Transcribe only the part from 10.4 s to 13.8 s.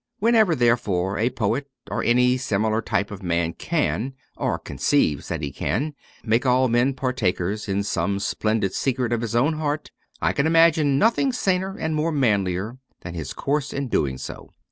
imagine nothing saner and nothing manlier than his course